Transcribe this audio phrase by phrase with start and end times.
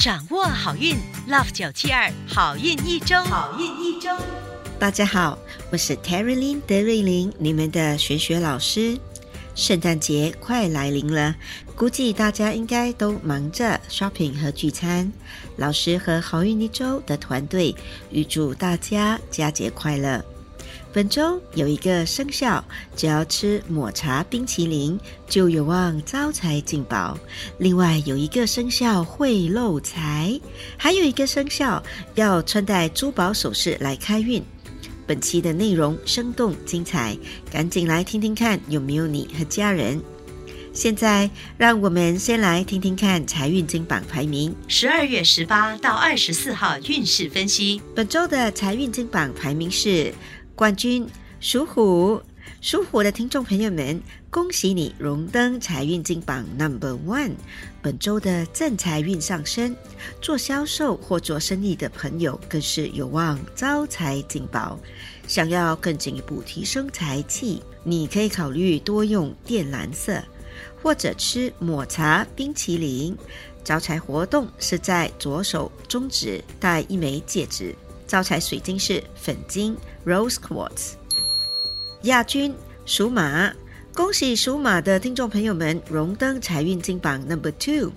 [0.00, 0.96] 掌握好运
[1.28, 4.08] ，Love 九七二好运一周，好运一周。
[4.78, 5.38] 大家好，
[5.70, 8.98] 我是 Terry Lin 德瑞琳，你们的学学老师。
[9.54, 11.36] 圣诞节快来临了，
[11.76, 15.12] 估计大家应该都忙着 shopping 和聚餐。
[15.56, 17.76] 老师和好运一周的团队
[18.10, 20.24] 预祝大家佳节快乐。
[20.92, 22.64] 本周有一个生肖，
[22.96, 27.16] 只要吃抹茶冰淇淋就有望招财进宝；
[27.58, 30.40] 另外有一个生肖会漏财，
[30.76, 31.80] 还有一个生肖
[32.16, 34.42] 要穿戴珠宝首饰来开运。
[35.06, 37.16] 本期的内容生动精彩，
[37.52, 40.02] 赶紧来听听看有没有你和家人。
[40.72, 44.54] 现在让我们先来听听看财运金榜排名。
[44.66, 50.12] 十二月十八到二十四号运势分析，本周的财运金榜排名是。
[50.60, 51.08] 冠军
[51.40, 52.20] 属虎，
[52.60, 57.32] 属虎的听众朋友们，恭喜你荣登财运金榜 Number One。
[57.80, 59.74] 本周的正财运上升，
[60.20, 64.78] 做销售或做生意的朋友更是有望招财进宝。
[65.26, 70.22] 想要更进一步提升财气，你可以考虑多用靛蓝色，
[70.82, 73.16] 或者吃抹茶冰淇淋。
[73.64, 77.74] 招财活动是在左手中指戴一枚戒指。
[78.10, 80.94] 招财水晶是粉晶 （Rose Quartz）。
[82.02, 82.52] 亚军
[82.84, 83.52] 属马，
[83.94, 87.92] 恭喜属马的听众朋友们荣登财运金榜 Number Two。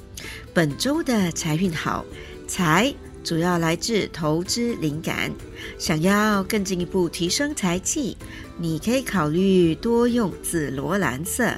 [0.53, 2.05] 本周的财运好，
[2.47, 5.31] 财主要来自投资灵感。
[5.79, 8.15] 想要更进一步提升财气，
[8.59, 11.51] 你可以考虑多用紫罗兰色，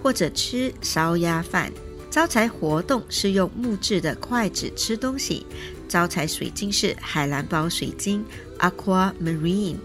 [0.00, 1.72] 或者吃烧鸭饭。
[2.08, 5.44] 招财活动是用木质的筷子吃东西。
[5.88, 8.24] 招财水晶是海蓝宝水晶
[8.58, 9.76] （Aqua Marine）。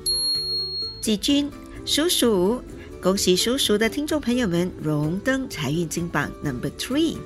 [0.99, 1.49] 季军
[1.85, 2.61] 属鼠，
[3.01, 7.17] 恭喜属鼠的听众朋友们荣登财运金榜 Number Three。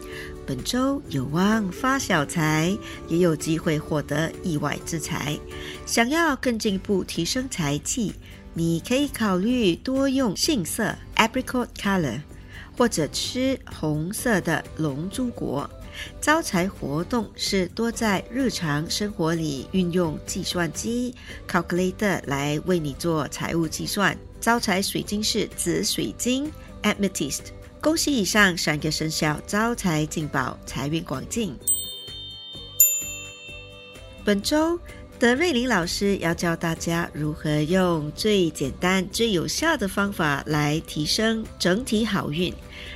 [0.45, 2.77] 本周有望发小财，
[3.07, 5.39] 也有机会获得意外之财。
[5.85, 8.13] 想要更进一步提升财气，
[8.53, 12.21] 你可以考虑多用杏色 （Apricot Color）
[12.77, 15.69] 或者吃红色的龙珠果。
[16.21, 21.13] 招财活动是多在日常生活里运用计算机
[21.47, 24.17] （calculator） 来为你做财务计算。
[24.39, 26.51] 招财水晶是紫水晶
[26.83, 27.41] （amethyst）。
[27.81, 31.55] 恭喜以上三个生肖招财进宝，财运广进。
[34.23, 34.79] 本周
[35.19, 42.51] 德瑞琳老师要教大家如何用最简单、最有效的方法来提升整体好运。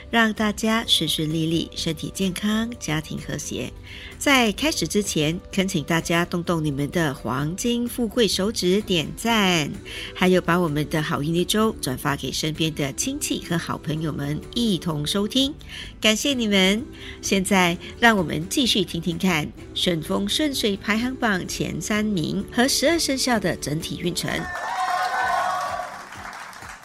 [0.10, 3.72] 让大家顺顺利利，身体健康，家庭和谐。
[4.18, 9.72] 在开始之前，恳请大家动动你们的黄金富贵手指点赞，
[10.16, 15.54] 还有把我们的好运一周转发给身边的亲戚和好朋友们一同收听，
[16.02, 16.84] 感谢你们。
[17.22, 24.30] 现在让我们继续听听看顺风顺水排行榜前三名和十二生肖的整体运程。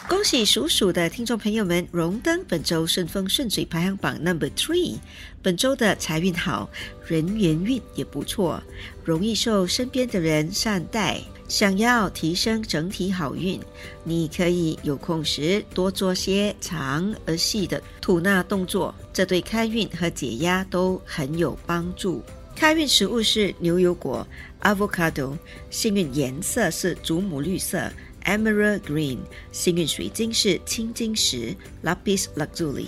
[0.07, 4.97] 恭喜属鼠的听众朋友们荣登本周顺风顺水排行榜 Number Three。
[5.41, 6.69] 本周的财运好，
[7.07, 8.61] 人缘运也不错，
[9.03, 11.19] 容易受身边的人善待。
[11.47, 13.59] 想要提升整体好运，
[14.03, 22.21] 你可以有空时多做些长而细的吐纳动作，这对开运和解压都很有帮助。
[22.55, 24.25] 开运食物是牛油果
[24.61, 25.37] （Avocado），
[25.69, 27.91] 幸运颜色是祖母绿色。
[28.25, 29.19] Emerald Green，
[29.51, 32.87] 幸运水晶是青金石 Lapis Lazuli。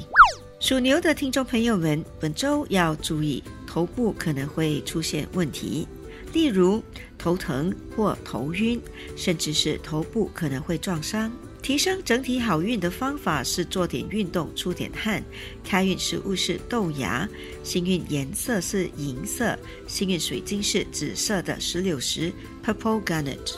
[0.59, 5.87] 属牛的听众朋友们，本周要注意头部可能会出现问题，
[6.33, 6.83] 例如
[7.17, 8.81] 头疼或头晕，
[9.15, 11.31] 甚至是头部可能会撞伤。
[11.61, 15.23] 提升整体好运的方法是做点运动，出点汗。
[15.63, 17.27] 开运食物是豆芽，
[17.61, 22.31] 幸运颜色是银色，幸运水晶是紫色的石榴石
[22.65, 23.55] Purple Garnet。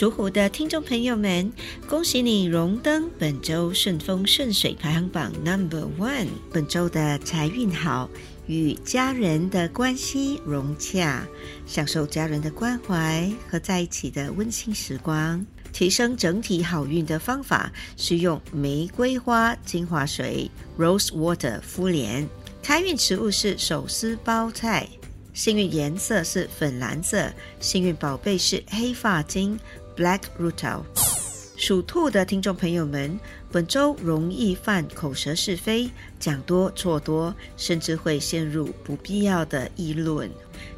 [0.00, 1.52] 属虎的听众朋友们，
[1.86, 6.28] 恭喜你荣登本周顺风顺水排行榜 Number One。
[6.50, 8.08] 本周的财运好，
[8.46, 11.28] 与家人的关系融洽，
[11.66, 15.44] 享受家人的关怀和在一起的温馨时光。
[15.70, 22.26] 提升整体好运的方法是用玫瑰花精华水 Rose Water 敷脸。
[22.62, 24.88] 开运食物是手撕包菜，
[25.34, 27.30] 幸运颜色是粉蓝色，
[27.60, 29.58] 幸运宝贝是黑发巾
[30.00, 30.82] （Black Rutil）。
[31.58, 33.20] 属兔的听众朋友们，
[33.52, 40.30] 本周容易犯口舌是非，讲多错多，甚至会陷入不必要的议论。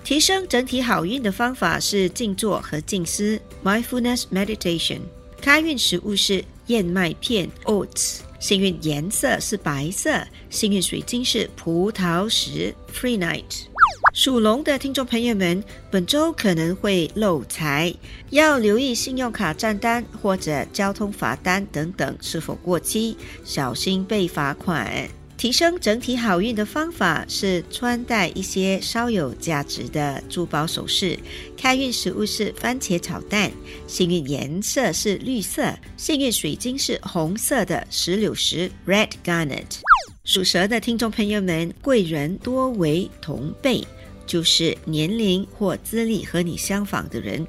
[0.02, 5.02] 提升整体好运的方法是静坐和静思 （Mindfulness Meditation）。
[5.40, 8.18] 开运食物是燕麦片 （Oats）。
[8.40, 13.66] 幸运颜色是白色，幸运水晶是葡萄石 （Free Night）。
[14.12, 17.92] 属龙的听众朋友们，本周可能会漏财，
[18.28, 25.08] 要留意信用卡账单或者交通罚单等等是否过期，小心被罚款。
[25.38, 31.18] 提升整体好运的方法是穿戴一些稍有价值的珠宝首饰。
[31.56, 33.50] 开运食物是番茄炒蛋，
[33.86, 39.80] 幸运颜色是绿色，幸运水晶是红色的石榴石 （Red Garnet）。
[40.24, 43.82] 属蛇的听众朋友们，贵人多为同辈，
[44.32, 47.46] 就是年龄或资历和你相仿的人，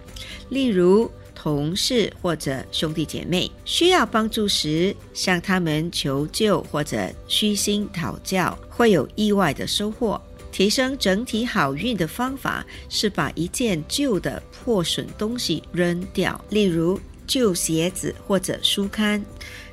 [0.49, 1.09] 例如。
[1.35, 10.21] 同事或者兄弟姐妹需要帮助时，向他们求救或者虚心讨教，会有意外的收获。
[10.53, 16.97] 提升整体好运的方法是把一件旧的破损东西扔掉，例如
[17.27, 19.21] 旧鞋子或者书刊。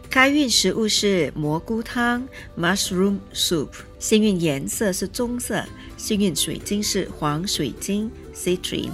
[0.08, 2.26] 开运食物是蘑菇汤
[2.58, 3.68] （Mushroom Soup），
[4.00, 5.62] 幸运颜色是棕色，
[5.98, 8.90] 幸运水晶是黄水晶 （Citrine）。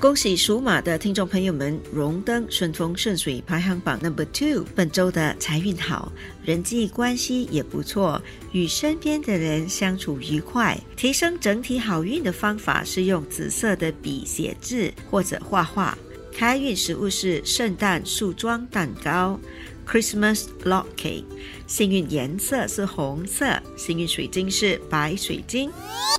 [0.00, 4.64] 恭喜属马的听众朋友们荣登顺风顺水排行榜 Number Two。
[4.74, 6.10] 本周的财运好，
[6.42, 8.20] 人际关系也不错，
[8.52, 10.78] 与身边的人相处愉快。
[10.96, 15.96] 提升整体好运的方法是用紫色的笔写字或者画画。
[16.32, 19.38] 开运食物是圣诞树桩蛋糕。
[19.86, 21.24] Christmas locky
[21.66, 25.70] 幸运颜色是红色，幸运水晶是白水晶。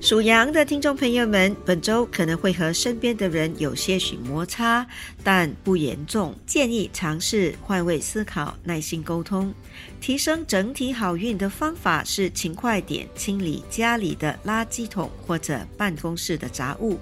[0.01, 4.85] 属羊的听众朋友们，本周可能会和身边的人有些许摩擦，
[5.23, 9.53] 但不严重，建议尝试换位思考，耐心沟通。
[9.99, 16.97] 提升整体好运的方法是勤快点清理家里的垃圾桶或者办公室的杂物。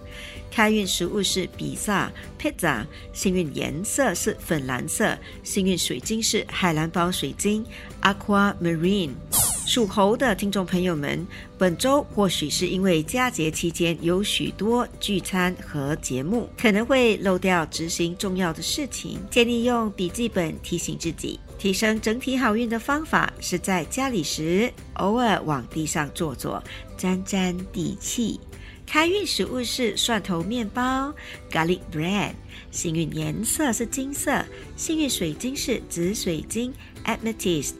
[0.51, 7.65] 开运食物是比萨 （pizza），幸运颜色是粉蓝色，幸运水晶是海蓝宝水晶
[8.01, 9.12] （aquamarine）。
[9.68, 11.25] 属猴的听众朋友们，
[11.57, 21.39] 本周或许是因为佳节期间有许多聚餐和节目，可能会漏掉执行重要的事情，建议用笔记本提醒自己。
[21.57, 26.63] 提升整体好运的方法是在家里时偶尔往地上坐坐，
[26.98, 28.40] 沾沾地气。
[28.86, 31.12] 开运食物是蒜头面包
[31.50, 32.34] （garlic bread），
[32.69, 34.46] 幸运颜色是金色，
[34.78, 36.72] 幸运水晶是紫水晶
[37.06, 37.74] （amethyst）。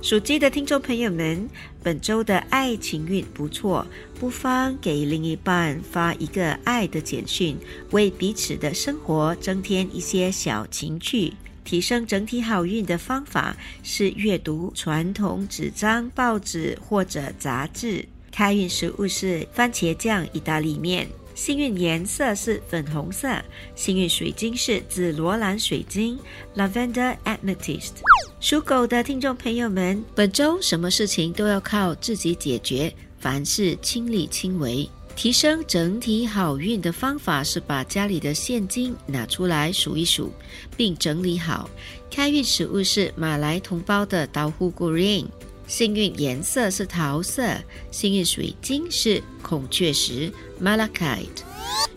[0.00, 1.48] 属鸡的听众朋友们，
[1.80, 3.86] 本周的爱情运不错，
[4.18, 7.56] 不妨给另一半发一个爱的简讯，
[7.92, 11.32] 为彼此的生活增添一些小情趣。
[11.64, 18.04] 提升整体好运的方法是阅读传统纸张报纸或者杂志。
[18.30, 21.08] 开运食物是番茄酱意大利面。
[21.34, 23.42] 幸运颜色是粉红色，
[23.74, 26.18] 幸运水晶是紫罗兰水晶
[26.54, 27.92] （Lavender Amethyst）。
[28.38, 34.88] 属狗的听众朋友们，本周什么事情都要靠自己解决，凡事亲力亲为。
[35.14, 40.32] 提升整体好运的方法是把家里的现金拿出来数一数，
[40.76, 41.70] 并整理好。
[42.10, 45.26] 开运食物是马来同胞的刀呼 green。
[45.68, 47.56] 幸运颜色是桃色，
[47.90, 51.42] 幸运水晶是孔雀石 （Malachite）。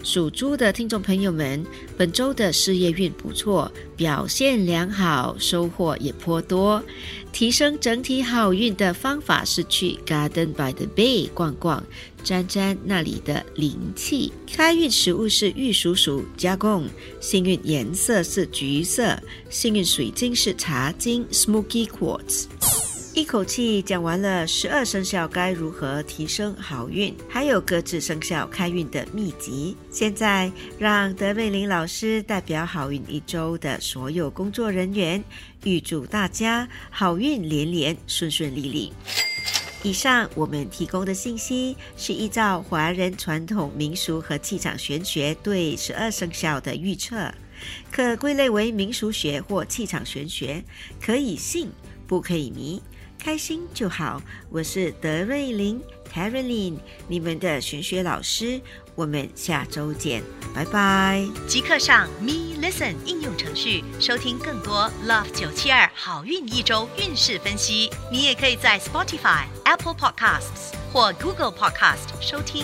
[0.03, 1.65] 属猪的听众朋友们，
[1.98, 6.84] 本周的事业运不错，表现良好，收获也颇多。
[7.34, 11.84] 提升整体好运的方法是去 Garden by the Bay 逛逛，
[12.24, 14.32] 沾沾那里的灵气。
[14.53, 16.88] 开运食物是玉蜀黍加工，
[17.20, 22.46] 幸运颜色是橘色，幸运水晶是茶晶 （Smoky Quartz）。
[23.15, 29.77] 一口气讲完了十二生肖该如何提升好运，还有各自生肖开运的秘籍。
[29.89, 35.24] 现在让德美玲老师代表好运一周的所有工作人员，
[35.63, 38.91] 预祝大家好运连连，顺顺利利。
[39.81, 47.34] 以上我们提供的信息是依照华人传统民俗和气场玄学对十二生肖的预测，
[47.89, 50.62] 可归类为民俗学或气场玄学，
[51.01, 51.69] 可以信，
[52.05, 52.81] 不可以迷。
[53.25, 54.22] 开心就好。
[54.51, 55.82] 我是德瑞琳
[56.13, 56.77] Caroline，
[57.08, 58.62] 你们的玄学老师。
[58.94, 60.22] 我们下周见，
[60.53, 61.27] 拜拜！
[61.48, 67.89] 即刻上 Me Listen 应用程序收听更多 Love 九七二好运一周运势分析。
[68.12, 72.63] 你也可以在 Spotify、Apple Podcasts 或 Google Podcast 收听。